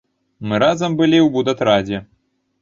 Мы 0.51 0.57
разам 0.63 0.95
былі 1.01 1.19
ў 1.23 1.27
будатрадзе. 1.37 2.01